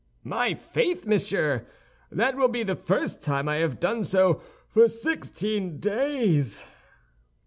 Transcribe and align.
"My 0.23 0.55
faith, 0.55 1.05
monsieur! 1.05 1.67
that 2.11 2.35
will 2.35 2.47
be 2.47 2.63
the 2.63 2.75
first 2.75 3.21
time 3.21 3.47
I 3.47 3.57
have 3.57 3.79
done 3.79 4.03
so 4.03 4.41
for 4.67 4.87
sixteen 4.87 5.77
days." 5.79 6.65